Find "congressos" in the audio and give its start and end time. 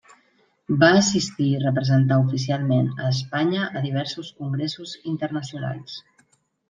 4.41-4.97